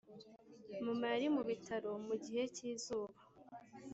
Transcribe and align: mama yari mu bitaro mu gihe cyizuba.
mama 0.85 1.05
yari 1.13 1.27
mu 1.35 1.41
bitaro 1.49 1.91
mu 2.07 2.15
gihe 2.23 2.43
cyizuba. 2.55 3.17